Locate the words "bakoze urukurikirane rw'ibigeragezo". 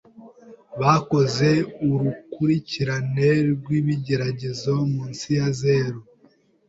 0.81-4.71